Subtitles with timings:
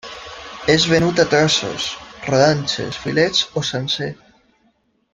[0.75, 1.85] És venut a trossos,
[2.31, 4.13] rodanxes, filets o sencer.